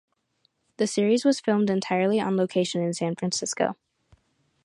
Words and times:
The 0.77 0.87
series 0.87 1.23
was 1.25 1.39
filmed 1.39 1.69
entirely 1.69 2.19
on 2.19 2.35
location 2.35 2.81
in 2.81 2.91
San 2.95 3.15
Francisco. 3.15 3.75